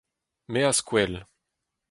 [0.51, 1.13] Me az kwel.